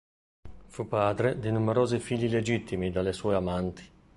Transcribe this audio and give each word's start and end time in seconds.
Fu 0.65 0.87
padre 0.87 1.37
di 1.37 1.51
numerosi 1.51 1.99
figli 1.99 2.23
illegittimi 2.23 2.89
dalle 2.89 3.13
sue 3.13 3.35
amanti. 3.35 3.87